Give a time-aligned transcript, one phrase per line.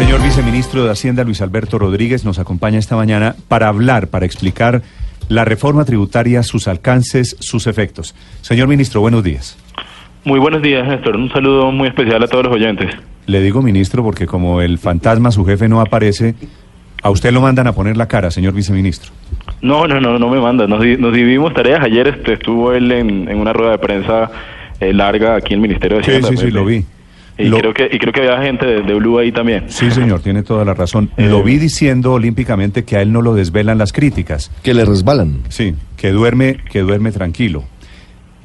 [0.00, 4.80] Señor viceministro de Hacienda, Luis Alberto Rodríguez, nos acompaña esta mañana para hablar, para explicar
[5.28, 8.14] la reforma tributaria, sus alcances, sus efectos.
[8.40, 9.58] Señor ministro, buenos días.
[10.24, 11.16] Muy buenos días, Néstor.
[11.16, 12.88] Un saludo muy especial a todos los oyentes.
[13.26, 16.34] Le digo ministro porque como el fantasma, su jefe, no aparece,
[17.02, 19.12] a usted lo mandan a poner la cara, señor viceministro.
[19.60, 20.70] No, no, no, no me mandan.
[20.70, 21.84] Nos, nos dividimos tareas.
[21.84, 24.30] Ayer este, estuvo él en, en una rueda de prensa
[24.80, 26.28] eh, larga aquí en el Ministerio de Sí, Hacienda.
[26.30, 26.84] sí, sí, pues, lo vi.
[27.40, 29.64] Y, Lo- creo que, y creo que había gente de, de Blue ahí también.
[29.68, 31.10] Sí, señor, tiene toda la razón.
[31.16, 34.50] Eh, Lo vi diciendo olímpicamente que a él no lo desvelan las críticas.
[34.62, 35.42] que le resbalan.
[35.48, 37.64] Sí, que duerme, que duerme tranquilo,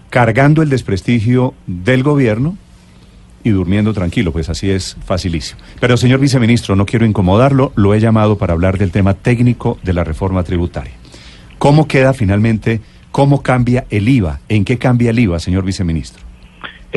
[0.09, 2.57] cargando el desprestigio del gobierno
[3.43, 5.59] y durmiendo tranquilo, pues así es facilísimo.
[5.79, 9.93] Pero señor viceministro, no quiero incomodarlo, lo he llamado para hablar del tema técnico de
[9.93, 10.93] la reforma tributaria.
[11.59, 14.39] ¿Cómo queda finalmente, cómo cambia el IVA?
[14.49, 16.23] ¿En qué cambia el IVA, señor viceministro?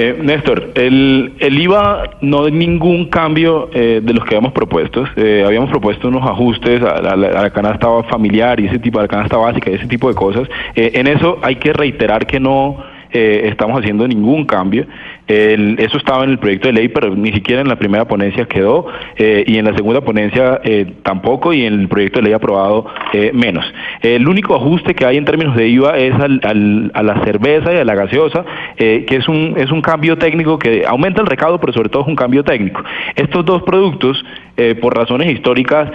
[0.00, 5.04] Eh, Néstor, el, el IVA no hay ningún cambio eh, de los que habíamos propuesto.
[5.16, 9.08] Eh, habíamos propuesto unos ajustes a a la canasta familiar y ese tipo, a la
[9.08, 10.48] canasta básica y ese tipo de cosas.
[10.76, 12.76] Eh, en eso hay que reiterar que no
[13.10, 14.86] eh, estamos haciendo ningún cambio.
[15.28, 18.46] El- eso estaba en el proyecto de ley, pero ni siquiera en la primera ponencia
[18.46, 22.32] quedó eh, y en la segunda ponencia eh, tampoco y en el proyecto de ley
[22.32, 23.64] aprobado eh, menos.
[24.00, 27.76] El único ajuste que hay en términos de IVA es al- a la cerveza y
[27.76, 28.44] a la gaseosa,
[28.78, 32.02] eh, que es un, es un cambio técnico que aumenta el recaudo, pero sobre todo
[32.02, 32.82] es un cambio técnico.
[33.14, 34.24] Estos dos productos,
[34.56, 35.90] eh, por razones históricas,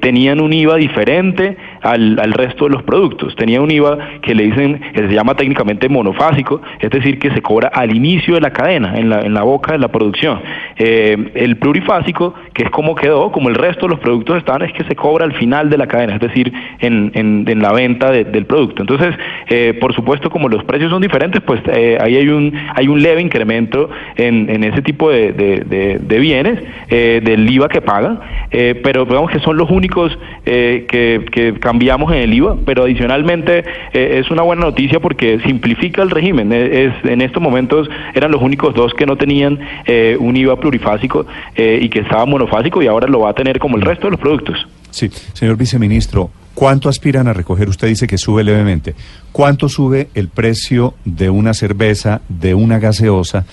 [0.00, 3.34] tenían un IVA diferente al, al resto de los productos.
[3.36, 7.42] Tenía un IVA que le dicen, que se llama técnicamente monofásico, es decir, que se
[7.42, 10.40] cobra al inicio de la cadena, en la, en la boca de la producción.
[10.76, 14.72] Eh, el plurifásico, que es como quedó, como el resto de los productos están, es
[14.72, 18.10] que se cobra al final de la cadena, es decir, en, en- en la venta
[18.10, 18.82] de- del producto.
[18.82, 19.14] Entonces,
[19.48, 23.02] eh, por supuesto, como los precios son diferentes, pues eh, ahí hay un, hay un
[23.02, 26.58] leve incremento en, en ese tipo de, de- de- bienes,
[26.90, 28.18] eh, del IVA que pagan,
[28.50, 31.24] eh, pero digamos que son los únicos eh, que
[31.68, 33.58] cambiamos en el IVA, pero adicionalmente
[33.92, 36.50] eh, es una buena noticia porque simplifica el régimen.
[36.50, 40.56] Eh, Es, en estos momentos eran los únicos dos que no tenían eh, un IVA
[40.56, 44.06] plurifásico eh, y que estaba monofásico y ahora lo va a tener como el resto
[44.06, 44.66] de los productos.
[44.90, 47.68] Sí, señor viceministro, ¿cuánto aspiran a recoger?
[47.68, 48.94] Usted dice que sube levemente.
[49.30, 53.44] ¿Cuánto sube el precio de una cerveza, de una gaseosa?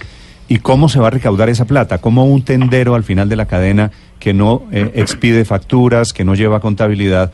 [0.48, 1.98] ¿Y cómo se va a recaudar esa plata?
[1.98, 6.34] ¿Cómo un tendero al final de la cadena que no eh, expide facturas, que no
[6.34, 7.34] lleva contabilidad,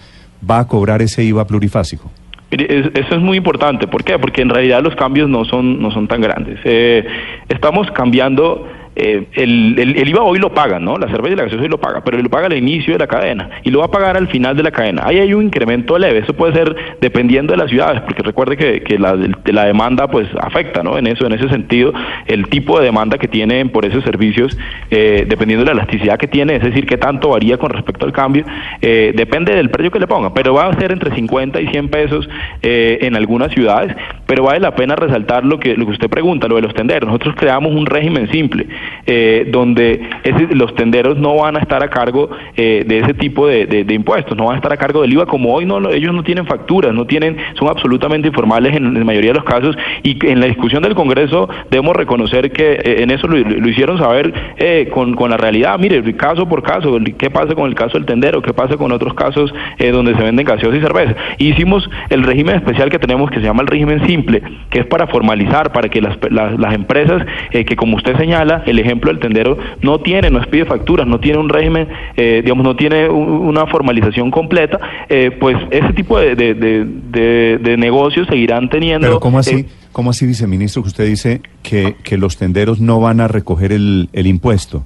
[0.49, 2.11] va a cobrar ese IVA plurifásico?
[2.51, 3.87] Eso es muy importante.
[3.87, 4.19] ¿Por qué?
[4.19, 6.59] Porque en realidad los cambios no son, no son tan grandes.
[6.65, 7.05] Eh,
[7.47, 8.67] estamos cambiando.
[8.95, 10.97] Eh, el, el- el IVA hoy lo pagan, ¿no?
[10.97, 13.07] La cerveza y la gaseosa hoy lo paga, pero lo paga al inicio de la
[13.07, 15.03] cadena y lo va a pagar al final de la cadena.
[15.05, 18.81] Ahí hay un incremento leve, eso puede ser dependiendo de las ciudades, porque recuerde que,
[18.81, 19.15] que la,
[19.45, 20.97] la demanda pues afecta, ¿no?
[20.97, 21.93] En eso, en ese sentido,
[22.27, 24.57] el tipo de demanda que tienen por esos servicios,
[24.89, 28.11] eh, dependiendo de la elasticidad que tiene, es decir, qué tanto varía con respecto al
[28.11, 28.43] cambio,
[28.81, 31.89] eh, depende del precio que le ponga, pero va a ser entre 50 y 100
[31.89, 32.29] pesos
[32.61, 36.47] eh, en algunas ciudades, pero vale la pena resaltar lo que, lo que usted pregunta,
[36.47, 37.07] lo de los tenderos.
[37.07, 38.65] Nosotros creamos un régimen simple,
[39.05, 43.47] eh, donde ese- los tenderos no van a estar a cargo eh, de ese tipo
[43.47, 46.13] de, impuestos, no van a estar a cargo del IVA, como hoy no lo- ellos
[46.13, 50.17] no tienen facturas, no tienen, son absolutamente informales en, la mayoría de los casos, y
[50.27, 53.37] en la discusión del Congreso debemos reconocer que eh, en eso lo,
[53.69, 57.75] hicieron saber eh, con, con la realidad, mire, caso por caso, qué pasa con el
[57.75, 61.15] caso del tendero, qué pasa con otros casos eh, donde se venden gaseosas y cerveza.
[61.37, 65.07] Hicimos el régimen especial que tenemos que se llama el régimen simple, que es para
[65.07, 69.57] formalizar, para que las, las, las empresas, que como usted señala, el ejemplo del tendero,
[69.81, 71.87] no tiene, no expide facturas, no tiene un régimen,
[72.17, 74.79] eh, digamos, no tiene un- una formalización completa,
[75.09, 79.07] eh, pues ese tipo de, de, de, de- de negocios seguirán teniendo...
[79.07, 82.99] Pero ¿cómo así, eh, cómo así, viceministro, que usted dice que, que los tenderos no
[82.99, 84.83] van a recoger el, el impuesto?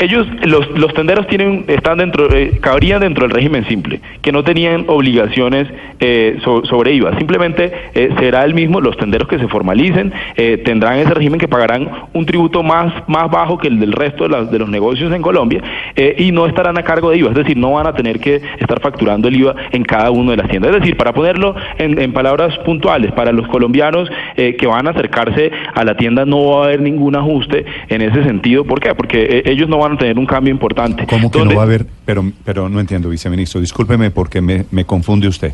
[0.00, 4.42] Ellos, los, los tenderos tienen, están dentro, eh, cabrían dentro del régimen simple, que no
[4.42, 5.68] tenían obligaciones
[6.00, 7.18] eh, so- sobre IVA.
[7.18, 11.48] Simplemente eh, será el mismo, los tenderos que se formalicen eh, tendrán ese régimen que
[11.48, 15.12] pagarán un tributo más, más bajo que el del resto de, las- de los negocios
[15.12, 15.60] en Colombia,
[15.96, 18.36] eh, y no estarán a cargo de IVA, es decir, no van a tener que
[18.58, 20.72] estar facturando el IVA en cada una de las tiendas.
[20.74, 25.50] Es decir, para ponerlo en, palabras puntuales, para los colombianos eh, que van a acercarse
[25.74, 28.64] a la tienda no va a haber ningún ajuste en ese sentido.
[28.64, 28.94] ¿Por qué?
[28.94, 31.06] Porque ellos no van a tener un cambio importante.
[31.06, 31.86] ¿Cómo que no va a haber?
[32.04, 33.60] Pero, pero no entiendo, viceministro.
[33.60, 35.52] Discúlpeme porque me, me confunde usted.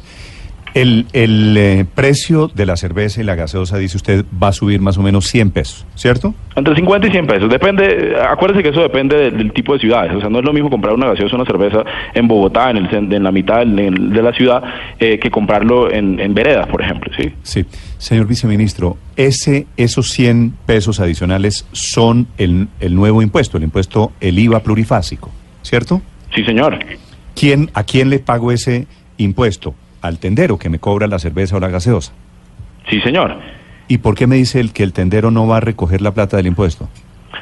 [0.76, 4.78] El, el eh, precio de la cerveza y la gaseosa, dice usted, va a subir
[4.82, 6.34] más o menos 100 pesos, ¿cierto?
[6.54, 7.48] Entre 50 y 100 pesos.
[7.50, 10.12] Depende, acuérdese que eso depende del, tipo de ciudades.
[10.14, 11.82] O sea, no es lo mismo comprar una gaseosa o una cerveza
[12.12, 14.62] en Bogotá, en, el, en la mitad de la ciudad,
[14.98, 17.32] eh, que comprarlo en, en, veredas, por ejemplo, ¿sí?
[17.42, 17.64] Sí.
[17.96, 24.38] Señor viceministro, ese, esos 100 pesos adicionales son el, el nuevo impuesto, el impuesto, el
[24.38, 25.30] IVA plurifásico,
[25.62, 26.02] ¿cierto?
[26.34, 26.78] Sí, señor.
[27.34, 28.86] ¿Quién, ¿A quién le pago ese
[29.16, 29.74] impuesto?
[30.06, 32.12] Al tendero que me cobra la cerveza o la gaseosa.
[32.88, 33.36] Sí, señor.
[33.88, 36.36] ¿Y por qué me dice el que el tendero no va a recoger la plata
[36.36, 36.88] del impuesto?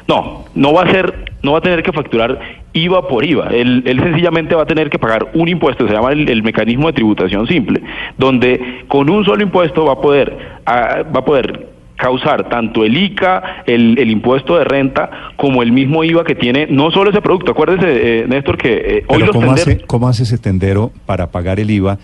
[0.07, 2.39] No, no va a ser, no va a tener que facturar
[2.73, 3.47] IVA por IVA.
[3.47, 7.47] Él, sencillamente va a tener que pagar un impuesto, se llama el, mecanismo de tributación
[7.47, 7.81] simple,
[8.17, 12.95] donde con un solo impuesto va a poder, ah, va a poder causar tanto el
[12.97, 17.21] ICA, el, el, impuesto de renta, como el mismo IVA que tiene no solo ese
[17.21, 17.51] producto.
[17.51, 21.59] Acuérdese, eh, Néstor, que eh, hoy los ¿cómo, hace, ¿Cómo hace ese tendero para pagar
[21.59, 21.97] el IVA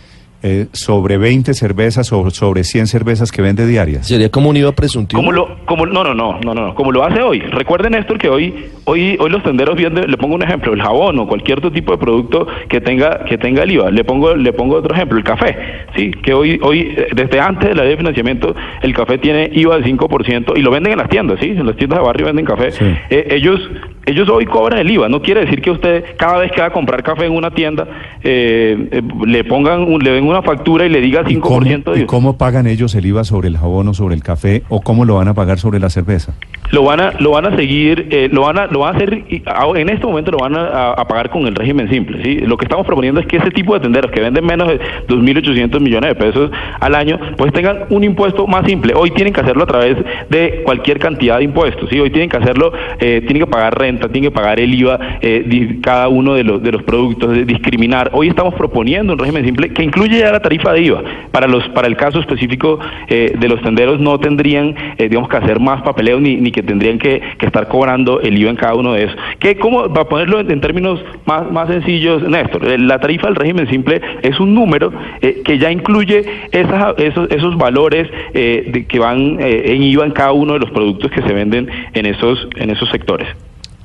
[0.43, 4.07] eh, sobre 20 cervezas o sobre 100 cervezas que vende diarias.
[4.07, 5.21] ¿Sería como un IVA presuntivo?
[5.21, 7.39] Como lo, como, no, no, no, no, no, como lo hace hoy.
[7.39, 11.19] Recuerden, Néstor, que hoy, hoy, hoy los tenderos venden, le pongo un ejemplo, el jabón
[11.19, 13.91] o cualquier otro tipo de producto que tenga, que tenga el IVA.
[13.91, 15.55] Le pongo, le pongo otro ejemplo, el café,
[15.95, 19.49] sí, que hoy, hoy, eh, desde antes de la ley de financiamiento, el café tiene
[19.53, 22.25] IVA del 5% y lo venden en las tiendas, sí, en las tiendas de barrio
[22.25, 22.69] venden café.
[23.09, 23.59] Eh, ellos,
[24.05, 25.09] ellos hoy cobran el IVA.
[25.09, 27.87] No quiere decir que usted cada vez que va a comprar café en una tienda
[28.23, 32.37] le pongan, un, le den una factura y le diga 5% ¿Y cómo, ¿Y cómo
[32.37, 35.27] pagan ellos el IVA sobre el jabón o sobre el café o cómo lo van
[35.27, 36.33] a pagar sobre la cerveza?
[36.71, 39.13] Lo van a, lo van a seguir, eh, lo van a, lo van a hacer,
[39.13, 42.23] en este momento lo van a, pagar con el régimen simple.
[42.23, 42.35] ¿sí?
[42.39, 45.79] Lo que estamos proponiendo es que ese tipo de tenderos que venden menos de 2.800
[45.81, 46.49] millones de pesos
[46.79, 48.93] al año, pues tengan un impuesto más simple.
[48.95, 49.97] Hoy tienen que hacerlo a través
[50.29, 51.89] de cualquier cantidad de impuestos.
[51.89, 51.99] ¿sí?
[51.99, 55.79] Hoy tienen que hacerlo, eh, tienen que pagar renta, tienen que pagar el IVA, eh,
[55.81, 58.09] cada uno de los, de los productos, de discriminar.
[58.13, 61.03] Hoy estamos proponiendo un régimen simple que incluye ya la tarifa de IVA.
[61.31, 65.81] Para los, para el caso específico de los tenderos no tendrían, digamos, que hacer más
[65.81, 69.17] papeleo ni, ni que tendrían que, estar cobrando el IVA en cada uno de esos.
[69.39, 73.67] ¿Qué, cómo, para ponerlo en, términos más, más sencillos, Néstor, eh, la tarifa del régimen
[73.69, 74.91] simple es un número
[75.21, 80.11] eh, que ya incluye esas, esos, esos valores eh, de, que van en IVA en
[80.11, 83.27] cada uno de los productos que se venden en esos, en esos sectores.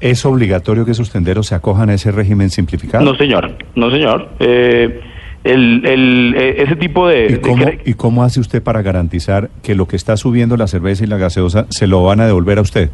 [0.01, 3.05] ¿Es obligatorio que esos tenderos se acojan a ese régimen simplificado?
[3.05, 3.57] No, señor.
[3.75, 4.29] No, señor.
[4.41, 5.01] Eh,
[5.45, 9.75] el, el, eh, ese tipo de ¿Y cómo, ¿Y cómo hace usted para garantizar que
[9.75, 12.63] lo que está subiendo la cerveza y la gaseosa se lo van a devolver a
[12.63, 12.91] usted?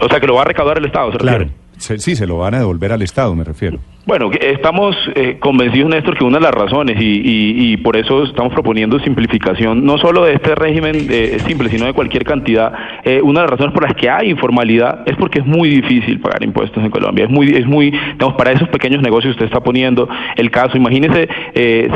[0.00, 1.48] o sea, que lo va a recaudar el Estado, ¿se claro.
[1.78, 3.78] sí, se lo van a devolver al Estado, me refiero.
[4.06, 8.52] Bueno, estamos eh, convencidos, Néstor, que una de las razones, y, y, por eso estamos
[8.52, 12.72] proponiendo simplificación, no solo de este régimen eh, simple, sino de cualquier cantidad,
[13.02, 16.20] eh, una de las razones por las que hay informalidad es porque es muy difícil
[16.20, 17.24] pagar impuestos en Colombia.
[17.24, 20.76] Es muy, es muy, digamos, para esos pequeños negocios usted está poniendo el caso.
[20.76, 21.28] Imagínese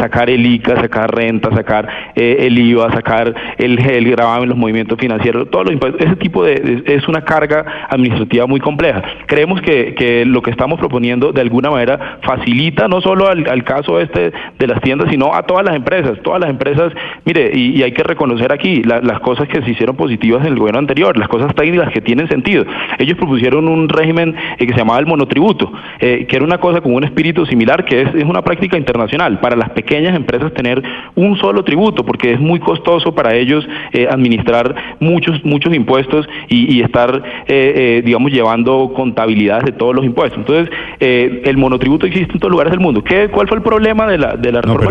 [0.01, 5.49] sacar el ICA, sacar renta, sacar el IVA, sacar el, el gravamen, los movimientos financieros,
[5.49, 6.05] todos los impuestos.
[6.05, 9.01] Ese tipo de, es una carga administrativa muy compleja.
[9.27, 14.01] Creemos que, que lo que estamos proponiendo de alguna manera facilita no solo al, caso
[14.01, 16.19] este de las tiendas, sino a todas las empresas.
[16.23, 16.93] Todas las empresas,
[17.25, 20.81] mire, y, hay que reconocer aquí las cosas que se hicieron positivas en el gobierno
[20.81, 22.65] anterior, las cosas técnicas que tienen sentido.
[22.99, 26.81] Ellos propusieron un régimen eh, que se llamaba el monotributo, eh, que era una cosa
[26.81, 30.83] con un espíritu similar, que es, una práctica internacional para las pequeñas empresas tener
[31.15, 36.81] un solo tributo, porque es muy costoso para ellos eh, administrar muchos, muchos impuestos y,
[36.81, 40.39] estar, digamos, llevando contabilidades de todos los impuestos.
[40.39, 43.03] Entonces, el monotributo monotributo existe en todos lugares del mundo.
[43.03, 44.87] ¿Qué, ¿Cuál fue el problema de la, de la reforma?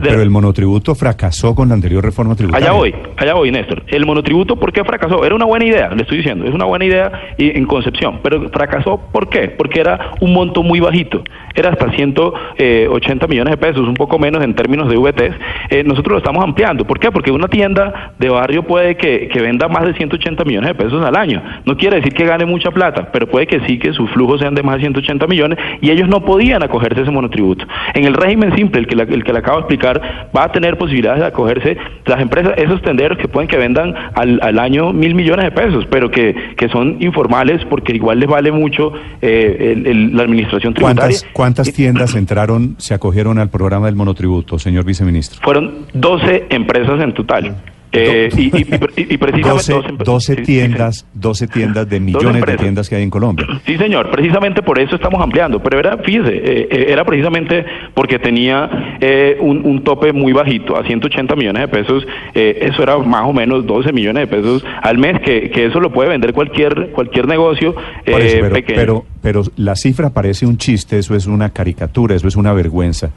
[0.00, 2.68] pero, el, monotributo fracasó con la anterior reforma tributaria.
[2.68, 3.82] Allá voy, allá voy, Néstor.
[3.88, 5.24] El monotributo, ¿por qué fracasó?
[5.24, 9.00] Era una buena idea, le estoy diciendo, es una buena idea en concepción, pero fracasó,
[9.12, 9.48] ¿por qué?
[9.48, 11.22] Porque era un monto muy bajito,
[11.54, 15.36] era hasta 180 eh, millones de pesos, un poco menos en términos de VTs.
[15.70, 16.84] Eh, nosotros lo estamos ampliando.
[16.86, 17.10] ¿Por qué?
[17.10, 21.04] Porque una tienda de barrio puede que, que venda más de 180 millones de pesos
[21.04, 21.42] al año.
[21.64, 24.54] No quiere decir que gane mucha plata, pero puede que sí que sus flujos sean
[24.54, 27.66] de más de 180 millones y ellos no podían acogerse a ese monotributo.
[27.94, 30.78] En el régimen simple, el que, el que le acabo de explicar, va a tener
[30.78, 35.14] posibilidades de acogerse las empresas, esos tenderos que pueden que vendan al, al año mil
[35.14, 39.82] millones de pesos, pero que, que son informales porque igual les vale mucho eh,
[40.12, 41.18] la administración tributaria.
[41.18, 45.40] ¿Cuántas, ¿Cuántas tiendas entraron, se acogieron al programa del monotributo, señor viceministro?
[45.42, 47.56] Fueron 12 empresas en total.
[47.94, 51.88] Eh, y, y- y- y precisamente 12, dos empre- 12 sí, sí, tiendas, 12 tiendas
[51.88, 53.46] de millones de tiendas que hay en Colombia.
[53.66, 55.62] Sí, señor, precisamente por eso estamos ampliando.
[55.62, 60.76] Pero era, fíjese, eh, eh, era precisamente porque tenía eh, un, un tope muy bajito,
[60.76, 62.06] a 180 millones de pesos.
[62.34, 65.80] eh, eso era más o menos 12 millones de pesos al mes, que, que eso
[65.80, 67.74] lo puede vender cualquier cualquier negocio
[68.06, 68.76] eh, eso, pero, pequeño.
[68.78, 73.10] pero, pero la cifra parece un chiste, eso es una caricatura, eso es una vergüenza,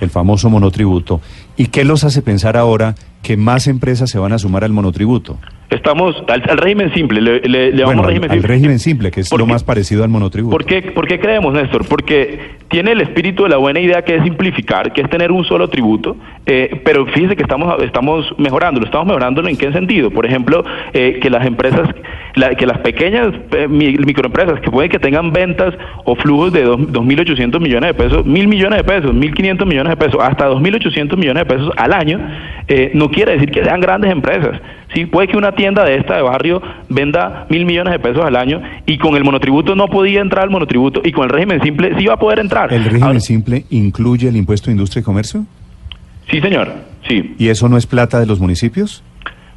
[0.00, 1.20] el famoso monotributo.
[1.56, 5.38] ¿Y qué los hace pensar ahora que más empresas se van a sumar al monotributo?
[5.74, 8.54] Estamos al, al régimen simple, le, le- le Bueno, llamamos al, régimen al simple.
[8.54, 10.50] régimen simple, que es ¿Por lo más parecido al monotributo.
[10.56, 11.86] ¿Por qué, por qué creemos, Néstor?
[11.88, 12.38] Porque
[12.68, 15.68] tiene el espíritu de la buena idea que es simplificar, que es tener un solo
[15.68, 18.86] tributo, eh, pero fíjese que estamos, estamos mejorándolo.
[18.86, 20.10] ¿Estamos mejorándolo en qué sentido?
[20.10, 21.88] Por ejemplo, eh, que las empresas,
[22.34, 25.74] la- que las pequeñas eh, mi- microempresas que pueden que tengan ventas
[26.04, 29.96] o flujos de dos- 2.800 millones de pesos, 1.000 millones de pesos, 1.500 millones de
[29.96, 32.20] pesos, hasta 2.800 millones de pesos al año,
[32.68, 34.60] eh, no quiere decir que sean grandes empresas.
[34.94, 38.36] Sí, puede que una tienda de esta de barrio venda mil millones de pesos al
[38.36, 41.94] año y con el monotributo no podía entrar al monotributo y con el régimen simple
[41.98, 42.72] sí va a poder entrar.
[42.72, 45.46] ¿El régimen Ahora- simple incluye el impuesto de industria y comercio?
[46.30, 46.72] sí, señor.
[47.08, 49.02] Sí, ¿Y eso no es plata de los municipios?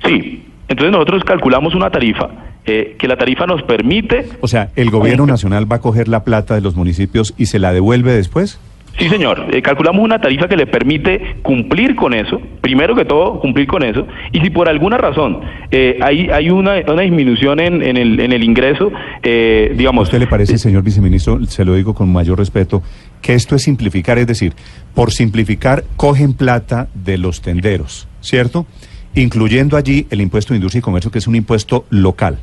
[0.05, 0.41] sí.
[0.67, 2.27] Entonces nosotros calculamos una tarifa
[2.65, 6.23] eh, que la tarifa nos permite O sea, ¿el gobierno nacional va a coger la
[6.23, 8.59] plata de los municipios y se la devuelve después?
[8.97, 9.47] Sí, señor.
[9.51, 13.83] Eh, calculamos una tarifa que le permite cumplir con eso, primero que todo, cumplir con
[13.83, 18.19] eso, y si por alguna razón eh, hay, hay una, una disminución en, en el,
[18.21, 20.03] en el ingreso, eh, ¿A digamos...
[20.03, 22.81] usted le parece, señor viceministro, se lo digo con mayor respeto,
[23.21, 24.17] que esto es simplificar?
[24.17, 24.53] Es decir,
[24.93, 28.65] por simplificar, cogen plata de los tenderos, ¿cierto?
[29.13, 32.39] Incluyendo allí el impuesto de industria y comercio, que es un impuesto local.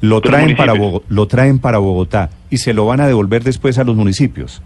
[0.00, 3.84] Lo traen, para lo traen para Bogotá y se lo van a devolver después a
[3.84, 4.60] los municipios.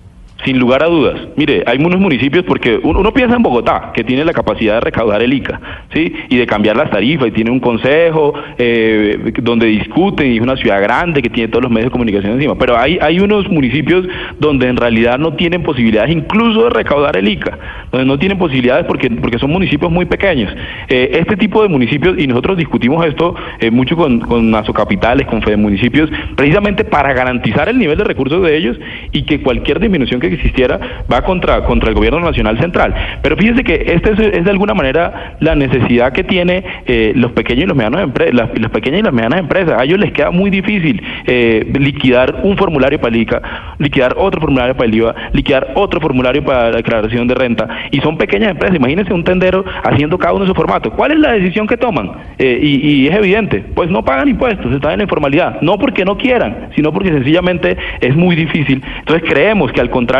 [0.44, 1.16] Sin lugar a dudas.
[1.36, 5.20] Mire, hay unos municipios porque uno, piensa en Bogotá, que tiene la capacidad de recaudar
[5.20, 5.60] el ICA,
[5.92, 6.12] ¿sí?
[6.28, 10.56] Y de cambiar las tarifas, y tiene un consejo eh, donde discuten, y es una
[10.56, 12.54] ciudad grande que tiene todos los medios de comunicación encima.
[12.56, 14.06] Pero hay, hay unos municipios
[14.38, 17.58] donde en realidad no tienen posibilidades incluso de recaudar el ICA,
[17.90, 20.54] donde no tienen posibilidades porque, porque son municipios muy pequeños.
[20.88, 25.42] Eh, este tipo de municipios, y nosotros discutimos esto eh, mucho con, con Capitales, con
[25.42, 28.78] Fede Municipios, precisamente para garantizar el nivel de recursos de ellos
[29.12, 30.78] y que cualquier disminución que existiera
[31.10, 32.94] va contra, contra el gobierno nacional central.
[33.22, 37.64] Pero fíjense que esta es, de alguna manera la necesidad que tiene eh, los pequeños
[37.64, 39.80] y los medianos empre- las, pequeñas y las medianas empresas.
[39.80, 43.42] A ellos les queda muy difícil eh, liquidar un formulario para el ICA,
[43.78, 47.68] liquidar otro formulario para el IVA, liquidar otro formulario para la declaración de renta.
[47.90, 48.76] Y son pequeñas empresas.
[48.76, 50.92] Imagínense un tendero haciendo cada uno de sus formatos.
[50.94, 52.10] ¿Cuál es la decisión que toman?
[52.38, 55.60] Eh, y, y es evidente, pues no pagan impuestos, están en la informalidad.
[55.60, 58.82] No porque no quieran, sino porque sencillamente es muy difícil.
[59.00, 60.17] Entonces creemos que al contrario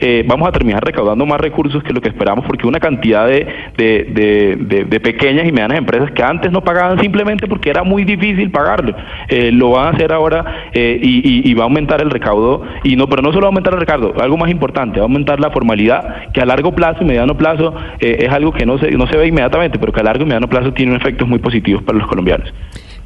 [0.00, 3.46] eh, vamos a terminar recaudando más recursos que lo que esperamos porque una cantidad de,
[3.76, 8.94] de, pequeñas y medianas empresas que antes no pagaban simplemente porque era muy difícil pagarlo,
[9.28, 12.62] eh, lo van a hacer ahora eh, y, y- y va a aumentar el recaudo.
[12.84, 15.08] Y no, pero no solo va a aumentar el recaudo, algo más importante, va a
[15.08, 18.78] aumentar la formalidad que a largo plazo y mediano plazo eh, es algo que no
[18.78, 21.38] se, no se ve inmediatamente, pero que a largo y mediano plazo tiene efectos muy
[21.38, 22.52] positivos para los colombianos.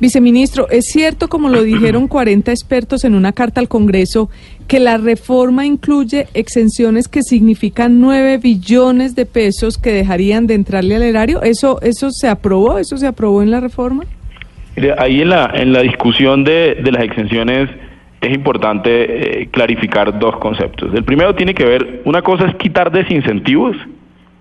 [0.04, 4.28] Viceministro, ¿es cierto, como lo dijeron 40 expertos en una carta al Congreso,
[4.68, 10.96] que la reforma incluye exenciones que significan 9 billones de pesos que dejarían de entrarle
[10.96, 11.40] al erario?
[11.40, 12.76] ¿Eso, eso se aprobó?
[12.76, 14.04] ¿Eso se aprobó en la reforma?
[14.98, 17.70] Ahí en la, en la discusión de, de las exenciones
[18.20, 20.92] es importante eh, clarificar dos conceptos.
[20.92, 23.74] El primero tiene que ver, una cosa es quitar desincentivos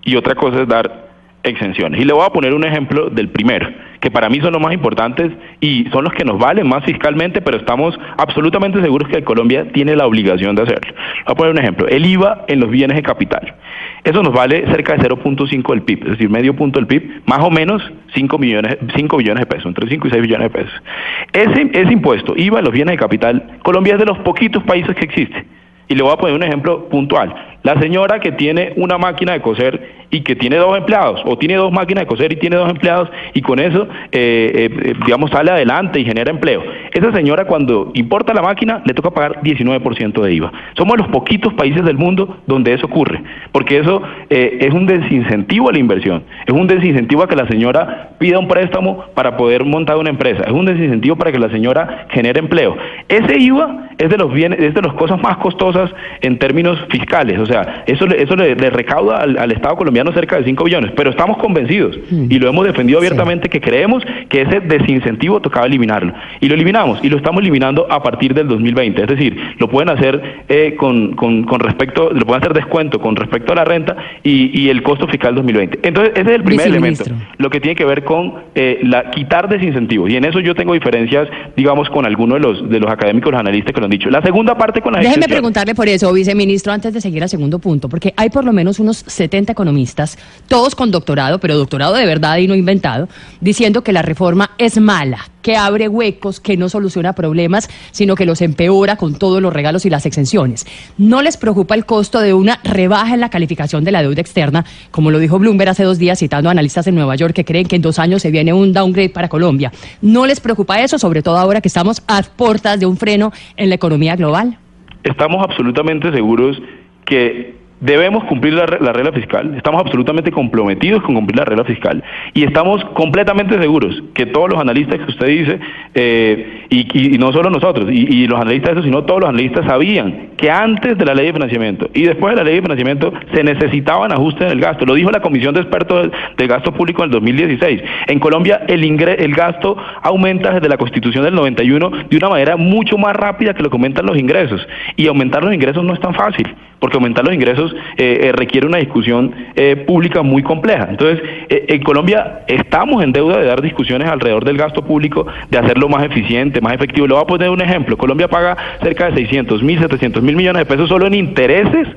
[0.04, 1.13] y otra cosa es dar
[1.44, 2.00] exenciones.
[2.00, 3.70] Y le voy a poner un ejemplo del primero,
[4.00, 7.42] que para mí son los más importantes y son los que nos valen más fiscalmente,
[7.42, 10.94] pero estamos absolutamente seguros que Colombia tiene la obligación de hacerlo.
[10.94, 13.56] Voy a poner un ejemplo, el IVA en los bienes de capital.
[14.04, 17.40] Eso nos vale cerca de 0.5 del PIB, es decir, medio punto del PIB, más
[17.40, 17.82] o menos
[18.14, 20.84] 5 millones, 5 billones de pesos, entre 5 y 6 billones de pesos.
[21.32, 24.96] Ese, ese impuesto, IVA en los bienes de capital, Colombia es de los poquitos países
[24.96, 25.46] que existe.
[25.94, 27.36] Y le voy a poner un ejemplo puntual.
[27.62, 31.56] La señora que tiene una máquina de coser y que tiene dos empleados, o tiene
[31.56, 35.52] dos máquinas de coser y tiene dos empleados, y con eso, eh, eh, digamos, sale
[35.52, 36.64] adelante y genera empleo.
[36.92, 40.52] Esa señora cuando importa la máquina le toca pagar 19% de IVA.
[40.76, 43.22] Somos los poquitos países del mundo donde eso ocurre,
[43.54, 47.48] porque eso eh, es un desincentivo a la inversión, es un desincentivo a que la
[47.48, 51.50] señora pida un préstamo para poder montar una empresa, es un desincentivo para que la
[51.50, 52.76] señora genere empleo.
[53.08, 55.92] Ese IVA es de los bienes, es de las cosas más costosas
[56.22, 57.38] en términos fiscales.
[57.40, 60.64] O sea, eso, le- eso le, le recauda al, al Estado colombiano cerca de 5
[60.64, 60.92] billones.
[60.96, 66.12] Pero estamos convencidos y lo hemos defendido abiertamente que creemos que ese desincentivo tocaba eliminarlo.
[66.42, 69.02] Y lo eliminamos y lo estamos eliminando a partir del 2020.
[69.04, 73.16] Es decir, lo pueden hacer eh, con, con, con respecto, lo pueden hacer descuento con
[73.16, 75.80] respecto a la renta y, y el costo fiscal 2020.
[75.84, 77.04] Entonces, ese es el primer elemento
[77.38, 80.10] lo que tiene que ver con eh, la, quitar desincentivos.
[80.10, 83.40] Y en eso yo tengo diferencias, digamos, con algunos de los, de los académicos, los
[83.40, 84.10] analistas que lo han dicho.
[84.10, 87.60] La segunda parte con las Déjeme preguntarle por eso, viceministro, antes de seguir al segundo
[87.60, 92.06] punto, porque hay por lo menos unos 70 economistas, todos con doctorado, pero doctorado de
[92.06, 93.08] verdad y no inventado,
[93.42, 98.26] diciendo que la reforma es mala, que abre huecos, que no soluciona problemas, sino que
[98.26, 100.66] los empeora con todos los regalos y las exenciones.
[100.98, 104.66] ¿No les preocupa el costo de una rebaja en la calificación de la deuda externa,
[104.90, 107.68] como lo dijo Bloomberg hace dos días citando a analistas en Nueva York que creen
[107.68, 109.72] que en dos años se viene un downgrade para Colombia?
[110.02, 113.70] ¿No les preocupa eso, sobre todo ahora que estamos a puertas de un freno en
[113.70, 114.58] la economía global?
[115.04, 116.62] estamos absolutamente seguros
[117.06, 122.04] que debemos cumplir la, la regla fiscal, estamos absolutamente comprometidos con cumplir la regla fiscal
[122.34, 125.60] y estamos completamente seguros que todos los analistas que usted dice,
[125.94, 130.30] eh, y, no solo nosotros, y, los analistas de eso, sino todos los analistas sabían
[130.38, 133.44] que antes de la ley de financiamiento y después de la ley de financiamiento se
[133.44, 134.86] necesitaban ajustes en el gasto.
[134.86, 137.82] Lo dijo la Comisión de Expertos del Gasto Público en el 2016.
[138.08, 142.56] En Colombia el, ingre- el gasto aumenta desde la Constitución del 91 de una manera
[142.58, 144.66] mucho más rápida que lo que aumentan los ingresos.
[144.96, 146.48] Y aumentar los ingresos no es tan fácil,
[146.80, 150.88] porque aumentar los ingresos eh, eh, requiere una discusión eh, pública muy compleja.
[150.90, 155.58] Entonces, eh, en Colombia estamos en deuda de dar discusiones alrededor del gasto público, de
[155.58, 157.08] hacerlo más eficiente, más efectivo.
[157.08, 157.98] Le voy a poner un ejemplo.
[157.98, 161.88] Colombia paga cerca de 600 mil, 700 mil millones de pesos solo en intereses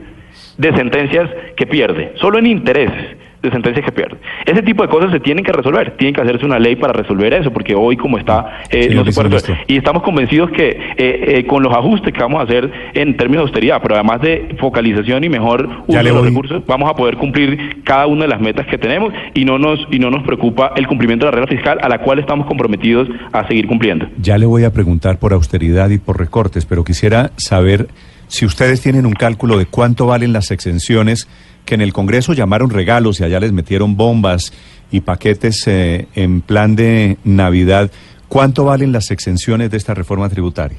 [0.58, 4.16] de sentencias que pierde, solo en intereses de sentencias que pierde.
[4.44, 7.32] Ese tipo de cosas se tienen que resolver, tiene que hacerse una ley para resolver
[7.34, 9.64] eso, porque hoy como está eh, no se puede resolver.
[9.66, 13.44] Y estamos convencidos que eh, eh, con los ajustes que vamos a hacer en términos
[13.44, 17.16] de austeridad, pero además de focalización y mejor uso de los recursos, vamos a poder
[17.16, 20.72] cumplir cada una de las metas que tenemos y no nos y no nos preocupa
[20.76, 24.06] el cumplimiento de la regla fiscal a la cual estamos comprometidos a seguir cumpliendo.
[24.20, 27.88] Ya le voy a preguntar por austeridad y por recortes, pero quisiera saber
[28.28, 31.28] si ustedes tienen un cálculo de cuánto valen las exenciones
[31.66, 34.52] que en el Congreso llamaron regalos y allá les metieron bombas
[34.90, 37.90] y paquetes eh, en plan de Navidad.
[38.28, 40.78] ¿Cuánto valen las exenciones de esta reforma tributaria?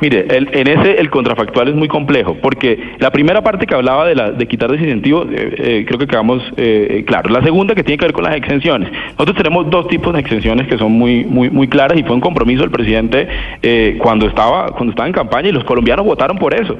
[0.00, 4.04] Mire, el- en ese el contrafactual es muy complejo, porque la primera parte que hablaba
[4.06, 7.30] de, la, de quitar desincentivos, eh, eh, creo que quedamos eh, claros.
[7.30, 8.90] La segunda que tiene que ver con las exenciones.
[9.12, 12.20] Nosotros tenemos dos tipos de exenciones que son muy muy muy claras y fue un
[12.20, 13.28] compromiso del presidente
[13.62, 16.76] eh, cuando estaba cuando estaba en campaña y los colombianos votaron por eso.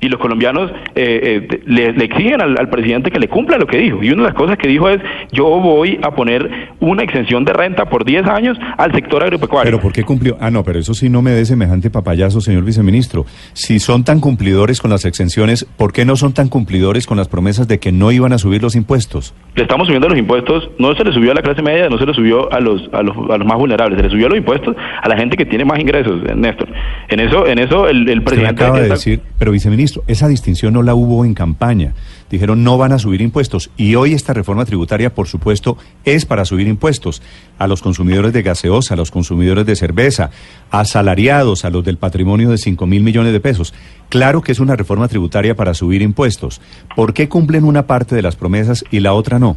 [0.00, 3.66] Y los colombianos eh, eh, le, le exigen al, al presidente que le cumpla lo
[3.66, 4.02] que dijo.
[4.02, 5.00] Y una de las cosas que dijo es,
[5.32, 6.48] yo voy a poner
[6.80, 9.70] una exención de renta por 10 años al sector agropecuario.
[9.72, 10.36] ¿Pero por qué cumplió?
[10.40, 13.26] Ah, no, pero eso sí no me dé semejante papayazo, señor viceministro.
[13.54, 17.26] Si son tan cumplidores con las exenciones, ¿por qué no son tan cumplidores con las
[17.28, 19.34] promesas de que no iban a subir los impuestos?
[19.56, 22.06] le estamos subiendo los impuestos, no se le subió a la clase media, no se
[22.06, 24.76] le subió a los, a los, a los más vulnerables, se le subió los impuestos
[25.02, 26.68] a la gente que tiene más ingresos, Néstor.
[27.08, 30.82] En eso, en eso el, presidente acaba de está- decir, pero viceministro, esa distinción no
[30.82, 31.94] la hubo en campaña.
[32.30, 36.44] Dijeron no van a subir impuestos y hoy esta reforma tributaria, por supuesto, es para
[36.44, 37.22] subir impuestos
[37.58, 40.30] a los consumidores de gaseosa, a los consumidores de cerveza,
[40.70, 43.72] a asalariados, a los del patrimonio de 5 mil millones de pesos.
[44.08, 46.60] Claro que es una reforma tributaria para subir impuestos.
[46.96, 49.56] ¿Por qué cumplen una parte de las promesas y la otra no?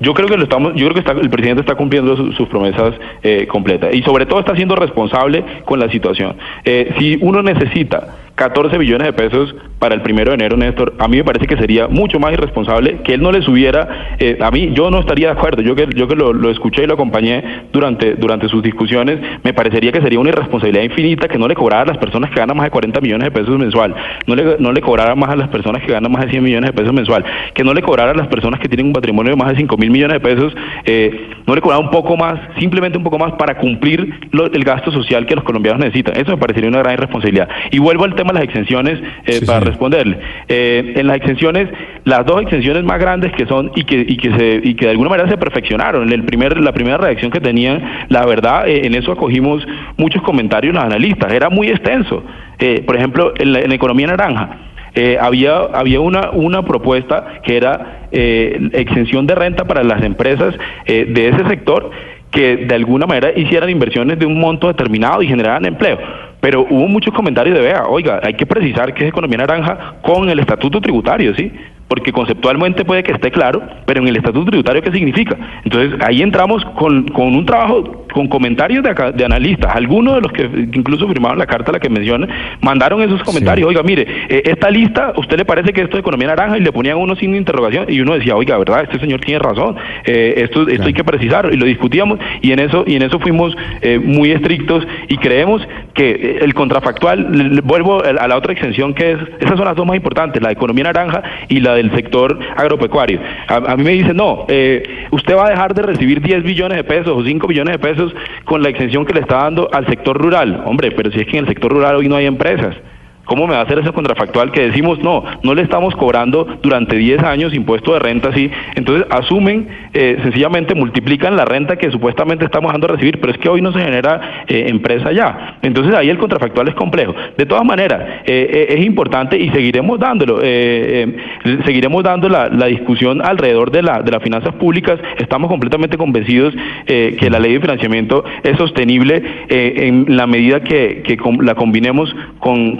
[0.00, 2.48] Yo creo que lo estamos, yo creo que está- el presidente está cumpliendo su- sus
[2.48, 6.36] promesas eh, completas y sobre todo está siendo responsable con la situación.
[6.64, 11.06] Eh, si uno necesita 14 billones de pesos para el primero de enero, Néstor, a
[11.08, 14.16] mí me parece que sería mucho más irresponsable que él no le subiera.
[14.18, 15.62] eh, a mí, yo no estaría de acuerdo.
[15.62, 17.42] Yo que yo que lo, escuché y lo acompañé
[17.72, 21.82] durante durante sus discusiones, me parecería que sería una irresponsabilidad infinita que no le cobrara
[21.82, 23.94] a las personas que ganan más de 40 millones de pesos mensual,
[24.26, 26.70] no le no le cobrara más a las personas que ganan más de 100 millones
[26.70, 29.36] de pesos mensual, que no le cobrara a las personas que tienen un patrimonio de
[29.36, 30.54] más de 5 mil millones de pesos,
[30.86, 34.64] eh, no le cobrara un poco más, simplemente un poco más para cumplir lo- el
[34.64, 36.16] gasto social que los colombianos necesitan.
[36.16, 37.48] Eso me parecería una gran irresponsabilidad.
[37.70, 39.68] Y vuelvo al tema de las exenciones eh, Sí, para señor.
[39.68, 40.18] responderle.
[40.48, 41.68] Eh, en las exenciones,
[42.04, 44.90] las dos exenciones más grandes que son y que, y que, se, y que de
[44.92, 46.04] alguna manera se perfeccionaron.
[46.04, 50.22] En el primer, la primera reacción que tenían, la verdad, eh, en eso acogimos muchos
[50.22, 51.32] comentarios de los analistas.
[51.32, 52.22] Era muy extenso.
[52.58, 54.48] Eh, por ejemplo, en la, en la economía naranja.
[54.94, 60.54] eh, había había una una propuesta que era eh, exención de renta para las empresas
[60.86, 61.90] eh, de ese sector
[62.30, 65.98] que de alguna manera hicieran inversiones de un monto determinado y generaran empleo.
[66.44, 70.28] Pero hubo muchos comentarios de, vea, oiga, hay que precisar que es economía naranja con
[70.28, 71.50] el estatuto tributario, ¿sí?
[71.88, 75.36] Porque conceptualmente puede que esté claro, pero en el estatuto tributario, ¿qué significa?
[75.64, 80.20] Entonces, ahí entramos con, con un trabajo, con comentarios de, acá- de analistas, algunos de
[80.22, 82.26] los que incluso firmaron la carta, la que menciona,
[82.60, 86.28] mandaron esos comentarios, oiga, mire, eh, esta lista, ¿usted le parece que esto es economía
[86.28, 86.56] naranja?
[86.58, 88.84] Y le ponían uno sin interrogación, y uno decía, oiga, ¿verdad?
[88.84, 92.60] Este señor tiene razón, eh, esto, esto hay que precisarlo, y lo discutíamos, y en
[92.60, 98.02] eso, y en eso fuimos eh, muy estrictos, y creemos que eh, el contrafactual, vuelvo
[98.02, 100.84] a a la otra exención que es, esas son las dos más importantes, la economía
[100.84, 103.20] naranja y la del sector agropecuario.
[103.48, 106.76] A, a mí me dicen, no, eh, usted va a dejar de recibir 10 billones
[106.76, 109.86] de pesos o 5 billones de pesos con la exención que le está dando al
[109.86, 110.62] sector rural.
[110.66, 112.76] Hombre, pero si es que en el sector rural hoy no hay empresas.
[113.24, 116.96] ¿Cómo me va a hacer ese contrafactual que decimos, no, no le estamos cobrando durante
[116.96, 118.50] 10 años impuesto de renta así?
[118.74, 123.38] Entonces asumen, eh, sencillamente multiplican la renta que supuestamente estamos dejando de recibir, pero es
[123.38, 125.58] que hoy no se genera eh, empresa ya.
[125.62, 127.14] Entonces ahí el contrafactual es complejo.
[127.36, 131.16] De todas maneras, eh, eh, es importante y seguiremos dándolo, eh,
[131.64, 134.98] seguiremos dando la, discusión alrededor de, la, de las finanzas públicas.
[135.18, 136.54] Estamos completamente convencidos
[136.86, 142.76] que la ley de financiamiento es sostenible en la medida que, que la combinemos con,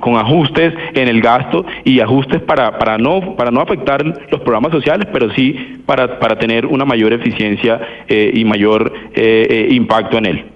[0.00, 4.72] con ajustes en el gasto y ajustes para, para, no, para no afectar los programas
[4.72, 10.18] sociales, pero sí para, para tener una mayor eficiencia eh, y mayor eh, eh, impacto
[10.18, 10.51] en él.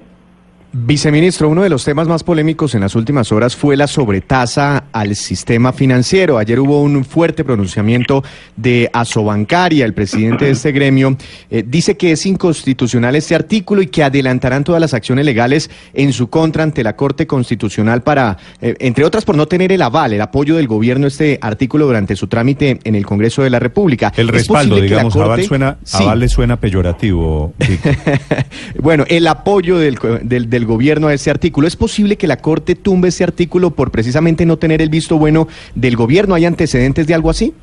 [0.78, 5.16] Viceministro, uno de los temas más polémicos en las últimas horas fue la sobretasa al
[5.16, 6.36] sistema financiero.
[6.36, 8.22] Ayer hubo un fuerte pronunciamiento
[8.56, 11.16] de Asobancaria, el presidente de este gremio,
[11.50, 16.12] eh, dice que es inconstitucional este artículo y que adelantarán todas las acciones legales en
[16.12, 20.12] su contra ante la Corte Constitucional para, eh, entre otras, por no tener el aval,
[20.12, 23.60] el apoyo del gobierno a este artículo durante su trámite en el Congreso de la
[23.60, 24.12] República.
[24.14, 26.02] El ¿Es respaldo, digamos, aval, suena, Sí.
[26.02, 27.54] aval le suena peyorativo.
[28.78, 31.66] Bueno, el apoyo del, co- del, gobierno a ese artículo.
[31.66, 35.48] ¿Es posible que la Corte tumbe ese artículo por precisamente no tener el visto bueno
[35.74, 36.34] del gobierno?
[36.34, 37.54] ¿Hay antecedentes de algo así?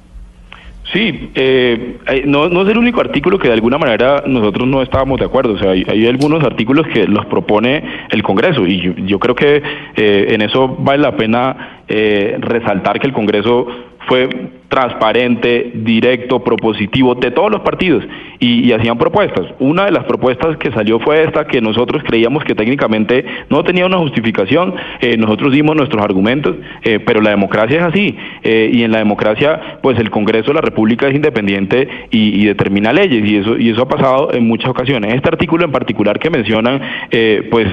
[0.92, 4.84] Sí, eh, eh, no, no es el único artículo que de alguna manera nosotros no
[4.84, 5.54] estábamos de acuerdo.
[5.54, 9.34] O sea, hay, hay algunos artículos que los propone el Congreso y yo, yo creo
[9.34, 9.64] que
[9.96, 13.66] eh, en eso vale la pena eh, resaltar que el Congreso
[14.08, 14.30] fue
[14.74, 18.04] transparente, directo, propositivo de todos los partidos
[18.40, 19.46] y, hacían propuestas.
[19.60, 23.86] Una de las propuestas que salió fue esta que nosotros creíamos que técnicamente no tenía
[23.86, 24.74] una justificación.
[25.00, 28.98] Eh, nosotros dimos nuestros argumentos, eh, pero la democracia es así eh, y en la
[28.98, 33.70] democracia, pues el Congreso de la República es independiente y, determina leyes y eso y
[33.70, 35.14] eso ha pasado en muchas ocasiones.
[35.14, 36.82] Este artículo en particular que mencionan,
[37.12, 37.68] eh, pues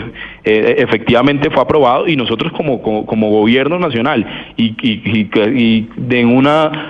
[0.45, 6.90] efectivamente fue aprobado y nosotros como, como, gobierno nacional y, y, y de una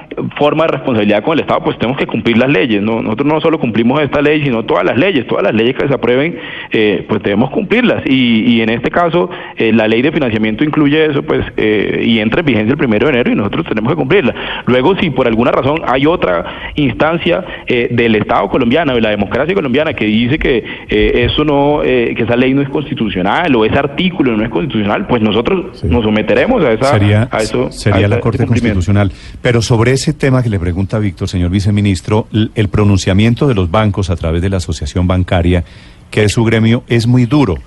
[0.37, 2.81] forma de responsabilidad con el Estado, pues tenemos que cumplir las leyes.
[2.81, 3.01] ¿no?
[3.01, 5.93] Nosotros no solo cumplimos esta ley, sino todas las leyes, todas las leyes que se
[5.93, 6.37] aprueben,
[6.71, 8.03] eh, pues debemos cumplirlas.
[8.05, 12.19] Y, y en este caso, eh, la ley de financiamiento incluye eso, pues, eh, y
[12.19, 14.33] entra en vigencia el primero de enero y nosotros tenemos que cumplirla.
[14.65, 19.53] Luego, si por alguna razón hay otra instancia eh, del Estado colombiano, de la democracia
[19.53, 23.65] colombiana, que dice que eh, eso no, eh, que esa ley no es constitucional o
[23.65, 28.05] ese artículo no es constitucional, pues nosotros nos someteremos a esa, sería a eso, sería
[28.05, 28.45] a la Corte.
[28.45, 29.11] Constitucional.
[29.41, 34.09] Pero sobre ese tema que le pregunta Víctor, señor viceministro, el pronunciamiento de los bancos
[34.09, 35.63] a través de la Asociación Bancaria,
[36.09, 37.57] que es su gremio, es muy duro.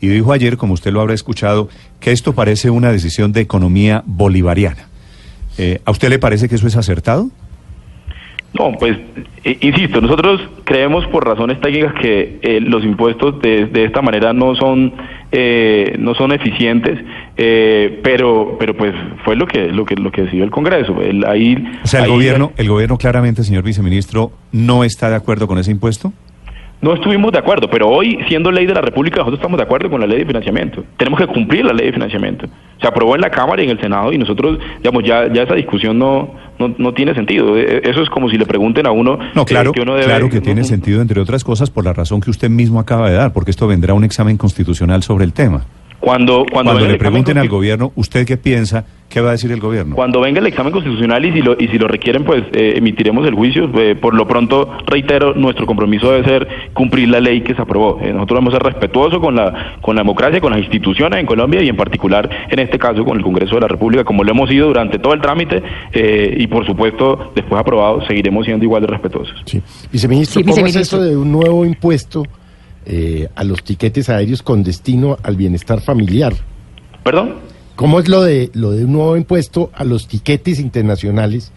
[0.00, 1.68] Y dijo ayer, como usted lo habrá escuchado,
[2.00, 4.88] que esto parece una decisión de economía bolivariana.
[5.58, 7.28] Eh, ¿A usted le parece que eso es acertado?
[8.54, 8.96] No, pues,
[9.44, 14.54] insisto, nosotros creemos por razones técnicas que eh, los impuestos de, de esta manera no
[14.54, 14.94] son
[15.34, 16.98] eh, no son eficientes,
[17.36, 21.00] eh, pero pero pues fue lo que lo que lo que decidió el Congreso.
[21.00, 25.16] El, ahí, O sea, el ahí- gobierno, el gobierno claramente, señor viceministro, no está de
[25.16, 26.12] acuerdo con ese impuesto.
[26.80, 29.88] No estuvimos de acuerdo, pero hoy, siendo ley de la República, nosotros estamos de acuerdo
[29.88, 30.82] con la ley de financiamiento.
[30.96, 32.48] Tenemos que cumplir la ley de financiamiento.
[32.80, 35.54] Se aprobó en la Cámara y en el Senado y nosotros, digamos, ya, ya esa
[35.54, 37.56] discusión no, no, no tiene sentido.
[37.56, 40.06] Eh, Eso es como si le pregunten a uno No, claro, eh, que uno debe...
[40.06, 43.14] claro que tiene sentido, entre otras cosas, por la razón que usted mismo acaba de
[43.14, 45.64] dar, porque esto vendrá un examen constitucional sobre el tema.
[46.02, 48.84] Cuando, cuando, Cuando, le examen pregunten al gobierno, ¿usted qué piensa?
[49.08, 49.94] ¿Qué va a decir el gobierno?
[49.94, 53.24] Cuando venga el examen constitucional y si lo, y si lo requieren, pues eh, emitiremos
[53.28, 53.70] el juicio.
[53.78, 58.00] Eh, por lo pronto, reitero, nuestro compromiso debe ser cumplir la ley que se aprobó.
[58.02, 61.62] Eh, nosotros debemos ser respetuosos con la, con la democracia, con las instituciones en Colombia
[61.62, 64.50] y en particular, en este caso, con el Congreso de la República, como lo hemos
[64.50, 65.62] sido durante todo el trámite
[65.92, 69.40] eh, y, por supuesto, después aprobado, seguiremos siendo igual de respetuosos.
[69.44, 69.62] Sí.
[69.92, 70.80] Viceministro, Sí, ¿cómo viceministro.
[70.80, 72.24] es eso de un nuevo impuesto
[72.86, 76.34] eh, a los tiquetes aéreos con destino al bienestar familiar?
[77.02, 77.34] ¿Perdón?
[77.76, 81.52] ¿Cómo es lo de lo de un nuevo impuesto a los tiquetes internacionales,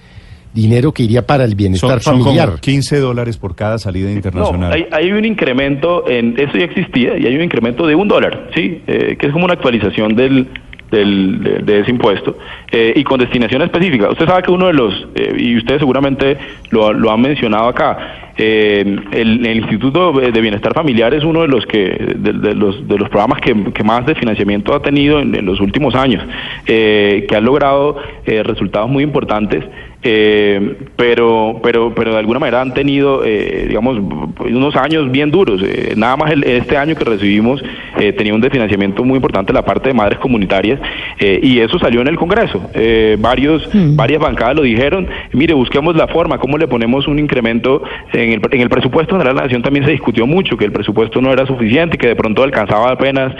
[0.53, 2.47] dinero que iría para el bienestar Son, son familiar?
[2.49, 4.69] como 15 dólares por cada salida internacional.
[4.69, 8.07] No, hay, hay un incremento, en eso ya existía, y hay un incremento de un
[8.07, 8.81] dólar, ¿sí?
[8.87, 10.47] Eh, que es como una actualización del,
[10.91, 12.37] del- de, de ese impuesto
[12.71, 14.09] eh, y con destinación específica.
[14.09, 16.37] Usted sabe que uno de los, eh, y ustedes seguramente
[16.71, 21.65] lo, lo han mencionado acá, eh, el, Instituto de Bienestar Familiar es uno de los
[21.65, 25.45] que de, de los, de los programas que, más de financiamiento ha tenido en, en
[25.45, 26.21] los últimos años,
[26.67, 29.63] eh, que han logrado eh, resultados muy importantes.
[30.03, 33.97] Eh, pero, pero, pero de alguna manera han tenido, eh, digamos,
[34.39, 35.61] unos años bien duros.
[35.63, 37.63] Eh, nada más el- este año que recibimos
[37.99, 40.79] eh, tenía un desfinanciamiento muy importante la parte de madres comunitarias
[41.19, 42.69] eh, y eso salió en el Congreso.
[42.75, 45.07] Eh, varios, varias bancadas lo dijeron.
[45.33, 47.81] Mire, busquemos la forma, cómo le ponemos un incremento
[48.13, 49.63] en el, en el presupuesto general de la nación.
[49.63, 53.33] También se discutió mucho que el presupuesto no era suficiente, que de pronto alcanzaba apenas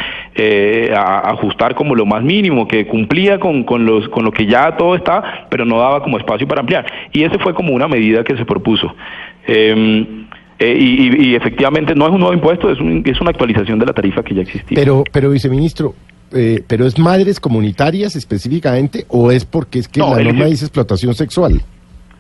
[0.96, 4.46] a, a ajustar como lo más mínimo, que cumplía con, con los, con lo que
[4.46, 6.86] ya todo está, pero no daba como espacio para ampliar.
[7.14, 8.94] Y ese fue como una medida que se propuso.
[9.48, 10.06] Eh,
[10.58, 13.94] eh, y, efectivamente no es un nuevo impuesto, es, un- es una actualización de la
[13.94, 14.76] tarifa que ya existía.
[14.76, 15.94] Pero, pero viceministro,
[16.32, 20.66] eh, ¿pero es madres comunitarias específicamente o es porque es que No, la norma dice
[20.66, 21.62] explotación sexual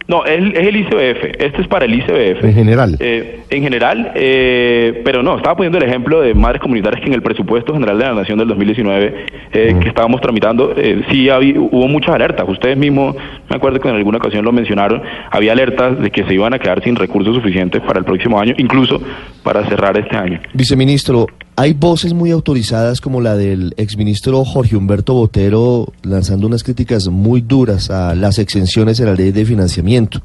[0.08, 2.44] No, es, es el ICBF, este es para el ICBF.
[2.44, 2.96] en general?
[3.00, 7.13] Eh, en general, eh, pero no, estaba poniendo el ejemplo de madres comunitarias que en
[7.15, 11.60] el presupuesto general de la Nación del 2019 eh, que estábamos tramitando, eh, sí había-
[11.60, 12.46] hubo muchas alertas.
[12.48, 13.15] Ustedes mismos,
[13.50, 16.60] me acuerdo que en alguna ocasión lo mencionaron, había alertas de que se iban a
[16.60, 19.02] quedar sin recursos suficientes para el próximo año, incluso
[19.44, 20.39] para cerrar este año.
[20.54, 21.26] Viceministro,
[21.58, 27.41] hay voces muy autorizadas como la del exministro Jorge Humberto Botero lanzando unas críticas muy
[27.41, 30.22] duras a las exenciones en la ley de financiamiento.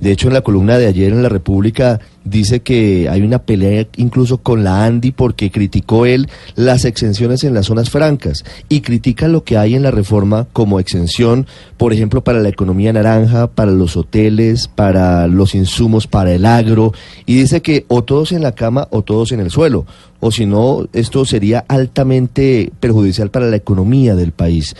[0.00, 3.86] De hecho, en la columna de ayer en La República dice que hay una pelea
[3.96, 9.28] incluso con la Andi porque criticó él las exenciones en las zonas francas y critica
[9.28, 13.70] lo que hay en la reforma como exención, por ejemplo, para la economía naranja, para
[13.70, 16.92] los hoteles, para los insumos, para el agro,
[17.26, 19.86] y dice que o todos en la cama o todos en el suelo,
[20.20, 24.74] o si no, esto sería altamente perjudicial para la economía del país.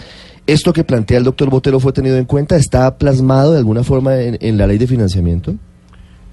[0.47, 2.57] ¿Esto que plantea el doctor Botero fue tenido en cuenta?
[2.57, 5.57] ¿Está plasmado de alguna forma en, en la ley de financiamiento?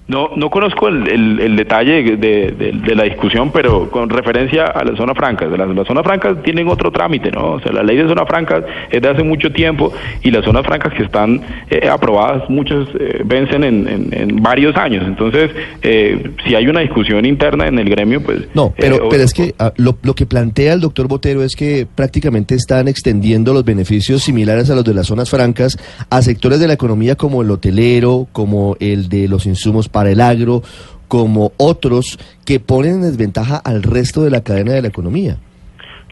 [0.06, 2.16] No, no conozco el, el- el detalle de,
[2.52, 5.48] de- de la discusión, pero con referencia a las zonas francas.
[5.56, 7.52] Las, las zonas francas tienen otro trámite, ¿no?
[7.52, 10.66] O sea, la ley de zonas francas es de hace mucho tiempo y las zonas
[10.66, 11.40] francas que están
[11.70, 15.04] eh, aprobadas, muchas eh, vencen en, en- en varios años.
[15.06, 18.40] Entonces, eh, si hay una discusión interna en el gremio, pues...
[18.52, 21.42] No, pero, eh, o- pero es que ah, lo, lo que plantea el doctor Botero
[21.42, 25.78] es que prácticamente están extendiendo los beneficios similares a los de las zonas francas
[26.10, 30.20] a sectores de la economía como el hotelero, como el de los insumos para el
[30.20, 30.62] agro,
[31.06, 35.38] como otros que ponen en desventaja al resto de la cadena de la economía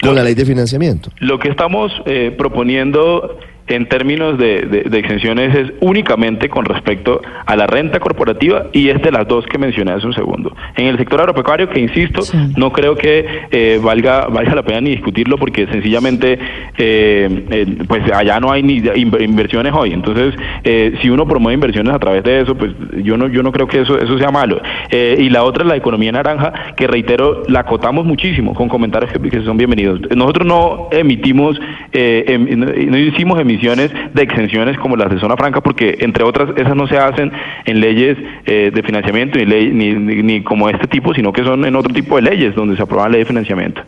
[0.00, 1.10] con la ley de financiamiento.
[1.18, 3.38] Lo que estamos eh, proponiendo
[3.68, 8.88] en términos de, de- de exenciones es únicamente con respecto a la renta corporativa y
[8.88, 10.54] es de las dos que mencioné hace un segundo.
[10.76, 12.36] En el sector agropecuario, que insisto, Sí.
[12.56, 16.38] no creo que eh, valga, valga la pena ni discutirlo porque sencillamente
[16.76, 19.92] eh, eh, pues allá no hay ni inver- inversiones hoy.
[19.92, 22.72] Entonces, eh, si uno promueve inversiones a través de eso, pues
[23.02, 24.60] yo no, yo no creo que eso, eso sea malo.
[24.90, 29.12] Eh, y la otra es la economía naranja, que reitero, la acotamos muchísimo con comentarios
[29.12, 30.00] que, que son bienvenidos.
[30.16, 31.60] Nosotros no emitimos,
[31.92, 36.24] eh, em- no, no hicimos emisiones de exenciones como las de zona franca, porque entre
[36.24, 37.32] otras esas no se hacen
[37.64, 41.44] en leyes eh, de financiamiento ni, ley, ni, ni, ni como este tipo, sino que
[41.44, 43.82] son en otro tipo de leyes donde se aprueba la ley de financiamiento.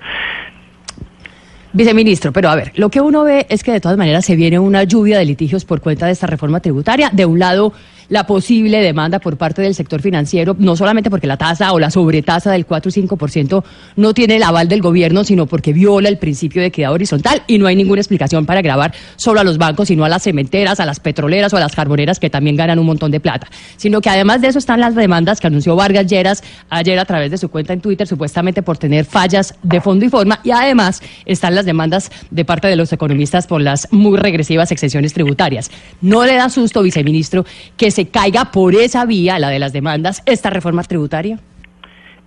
[1.72, 4.60] Viceministro, pero a ver, lo que uno ve es que de todas maneras se viene
[4.60, 7.10] una lluvia de litigios por cuenta de esta reforma tributaria.
[7.12, 7.72] De un lado,
[8.08, 11.90] la posible demanda por parte del sector financiero, no solamente porque la tasa o la
[11.90, 13.64] sobretasa del 4 y 5%
[13.96, 17.58] no tiene el aval del gobierno, sino porque viola el principio de equidad horizontal y
[17.58, 20.86] no hay ninguna explicación para grabar solo a los bancos, sino a las cementeras, a
[20.86, 23.48] las petroleras o a las carboneras que también ganan un montón de plata.
[23.76, 27.30] Sino que además de eso están las demandas que anunció Vargas Lleras ayer a través
[27.30, 31.02] de su cuenta en Twitter, supuestamente por tener fallas de fondo y forma, y además
[31.24, 35.70] están las demandas de parte de los economistas por las muy regresivas exenciones tributarias.
[36.00, 37.44] ¿No le da susto, viceministro,
[37.76, 41.38] que se caiga por esa vía, la de las demandas, esta reforma tributaria?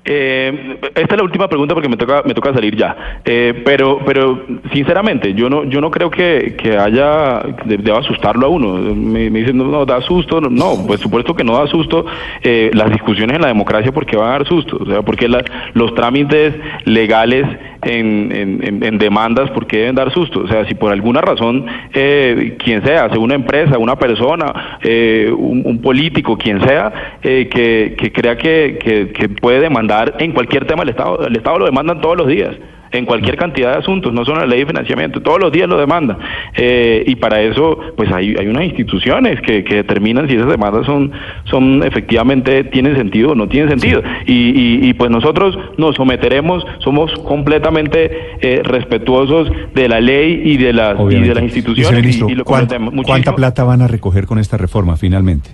[0.10, 3.20] Eh, esta es la última pregunta porque me toca me toca salir ya.
[3.26, 8.46] Eh, pero pero sinceramente yo no yo no creo que, que haya de- deba asustarlo
[8.46, 8.76] a uno.
[8.96, 10.40] Me, dicen no, no, da susto.
[10.40, 12.06] No, No, pues supuesto que no da susto
[12.42, 14.78] eh, las discusiones en la democracia porque van a dar susto.
[14.80, 16.54] O sea, porque la- los trámites
[16.86, 17.46] legales
[17.84, 20.42] en, en- en- demandas porque deben dar susto.
[20.42, 25.32] O sea, si por alguna razón eh, quien sea, sea una empresa, una persona, eh,
[25.36, 30.66] un, político, quien sea, eh, que, que crea que, que- que puede demandar en cualquier
[30.66, 32.56] tema el Estado, el Estado lo demandan todos los días.
[32.92, 35.78] En cualquier cantidad de asuntos, no solo la ley de financiamiento, todos los días lo
[35.78, 36.18] demandan.
[36.56, 40.86] Eh, y para eso, pues hay, hay unas instituciones que, que determinan si esas demandas
[40.86, 41.12] son,
[41.46, 44.02] son efectivamente, tienen sentido o no tienen sentido.
[44.26, 50.58] Y, y, y, pues nosotros nos someteremos, somos completamente eh, respetuosos de la ley y
[50.58, 52.18] de las, y de las instituciones.
[52.18, 55.50] Y, lo ¿cuánta, cuánta plata van a recoger con esta reforma finalmente?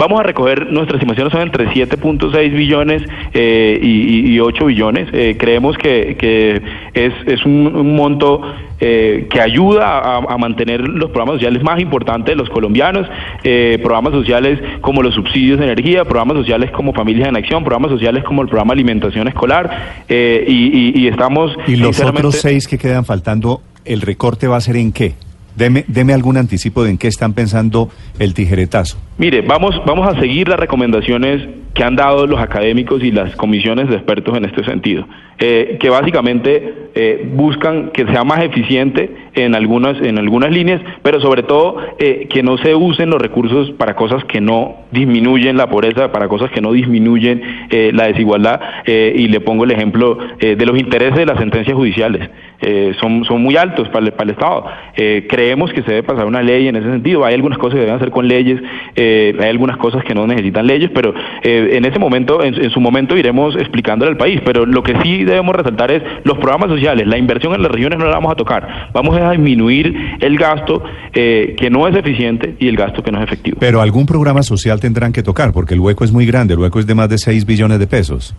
[0.00, 3.02] Vamos a recoger, nuestras estimaciones son entre 7.6 billones
[3.34, 5.08] eh, y, y- y 8 billones.
[5.12, 6.62] Eh, creemos que, que
[6.94, 8.40] es, es un, un monto
[8.80, 13.06] eh, que ayuda a, a mantener los programas sociales más importantes de los colombianos,
[13.44, 17.90] eh, programas sociales como los subsidios de energía, programas sociales como Familias en Acción, programas
[17.90, 21.52] sociales como el programa Alimentación Escolar, eh, y, y- y estamos...
[21.66, 25.12] ¿Y los otros seis que quedan faltando, el recorte va a ser en qué?
[25.56, 28.98] Deme, deme algún anticipo de en qué están pensando el tijeretazo.
[29.18, 33.88] Mire, vamos, vamos a seguir las recomendaciones que han dado los académicos y las comisiones
[33.88, 35.06] de expertos en este sentido,
[35.38, 41.20] eh, que básicamente eh, buscan que sea más eficiente en algunas, en algunas líneas, pero
[41.20, 45.68] sobre todo eh, que no se usen los recursos para cosas que no disminuyen la
[45.68, 50.18] pobreza, para cosas que no disminuyen eh, la desigualdad, eh, y le pongo el ejemplo
[50.40, 52.28] eh, de los intereses de las sentencias judiciales.
[52.62, 54.64] Eh, son, son muy altos para el, para el Estado.
[54.96, 57.24] Eh, creemos que se debe pasar una ley en ese sentido.
[57.24, 58.60] Hay algunas cosas que deben hacer con leyes,
[58.96, 62.70] eh, hay algunas cosas que no necesitan leyes, pero eh, en ese momento, en, en
[62.70, 64.40] su momento iremos explicándole al país.
[64.44, 67.98] Pero lo que sí debemos resaltar es los programas sociales, la inversión en las regiones
[67.98, 68.90] no la vamos a tocar.
[68.92, 73.18] Vamos a disminuir el gasto eh, que no es eficiente y el gasto que no
[73.18, 73.58] es efectivo.
[73.60, 76.78] Pero algún programa social tendrán que tocar, porque el hueco es muy grande, el hueco
[76.78, 78.34] es de más de 6 billones de pesos.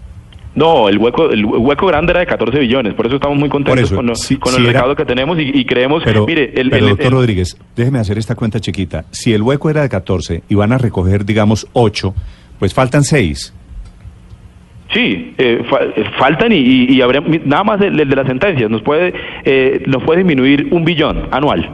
[0.53, 3.85] No, el hueco, el hueco grande era de 14 billones, por eso estamos muy contentos
[3.85, 6.25] eso, con, lo- si- con si el era- recaudo que tenemos y, y creemos, Pero,
[6.25, 9.05] mire, el, pero el- doctor Rodríguez, déjeme hacer esta cuenta chiquita.
[9.11, 12.13] Si el hueco era de 14 y van a recoger, digamos, 8,
[12.59, 13.53] pues faltan 6.
[14.93, 18.27] Sí, eh, fa- eh, faltan y, y, y habrá- nada más el, el de las
[18.27, 19.13] sentencias nos puede
[19.45, 21.69] eh, nos puede disminuir un billón anual.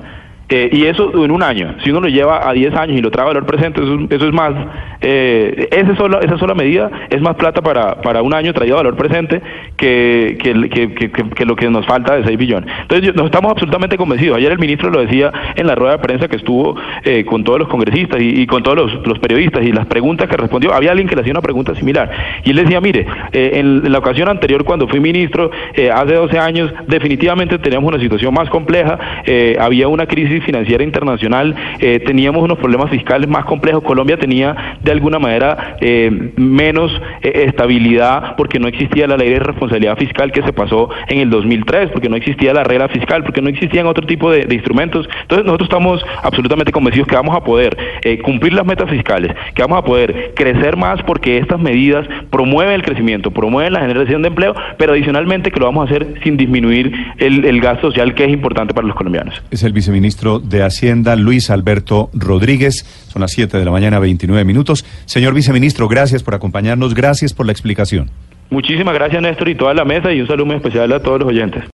[0.49, 1.75] Eh, y eso en un año.
[1.83, 4.53] Si uno lo lleva a 10 años y lo trae valor presente, eso, es- más.
[5.01, 8.95] Eh, ese sola, esa sola medida es más plata para, para un año traído valor
[8.95, 9.41] presente
[9.75, 12.69] que, que, que- que- lo que nos falta de 6 billones.
[12.81, 14.37] Entonces, nos estamos absolutamente convencidos.
[14.37, 17.59] Ayer el ministro lo decía en la rueda de prensa que estuvo eh, con todos
[17.59, 20.73] los congresistas y, con todos los, los periodistas y las preguntas que respondió.
[20.73, 22.09] Había alguien que le hacía una pregunta similar.
[22.43, 26.13] Y él decía: Mire, eh, en, en la ocasión anterior, cuando fui ministro, eh, hace
[26.13, 28.97] 12 años, definitivamente teníamos una situación más compleja.
[29.25, 33.83] eh, había una crisis financiera internacional, eh, teníamos unos problemas fiscales más complejos.
[33.83, 39.39] Colombia tenía de alguna manera eh, menos eh, estabilidad porque no existía la ley de
[39.39, 43.41] responsabilidad fiscal que se pasó en el 2003, porque no existía la regla fiscal, porque
[43.41, 45.07] no existían otro tipo de, instrumentos.
[45.21, 47.77] Entonces nosotros estamos absolutamente convencidos que vamos a poder
[48.23, 52.83] cumplir las metas fiscales, que vamos a poder crecer más porque estas medidas promueven el
[52.83, 56.91] crecimiento, promueven la generación de empleo, pero adicionalmente que lo vamos a hacer sin disminuir
[57.17, 59.41] el, el gasto social que es importante para los colombianos.
[59.51, 62.85] Es el viceministro de Hacienda, Luis Alberto Rodríguez.
[63.11, 64.85] Son las 7 de la mañana, 29 minutos.
[65.05, 68.09] Señor viceministro, gracias por acompañarnos, gracias por la explicación.
[68.49, 71.63] Muchísimas gracias Néstor y toda la mesa y un saludo especial a todos los oyentes.